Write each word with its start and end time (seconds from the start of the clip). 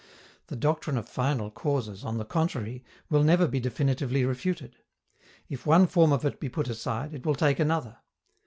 The 0.47 0.55
doctrine 0.55 0.97
of 0.97 1.07
final 1.07 1.51
causes, 1.51 2.03
on 2.03 2.17
the 2.17 2.25
contrary, 2.25 2.83
will 3.11 3.21
never 3.23 3.47
be 3.47 3.59
definitively 3.59 4.25
refuted. 4.25 4.75
If 5.47 5.67
one 5.67 5.85
form 5.85 6.11
of 6.11 6.25
it 6.25 6.39
be 6.39 6.49
put 6.49 6.67
aside, 6.69 7.13
it 7.13 7.23
will 7.23 7.35
take 7.35 7.59
another. 7.59 7.99